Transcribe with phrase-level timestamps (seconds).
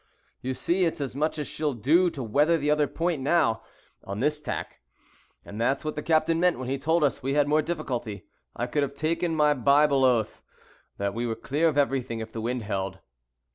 [0.41, 3.61] you see, it's as much as she'll do to weather the other point now,
[4.03, 4.79] on this tack,
[5.45, 8.25] and that's what the captain meant when he told us we had more difficulty.
[8.55, 10.41] I could have taken my Bible oath
[10.97, 12.97] that we were clear of everything, if the wind held."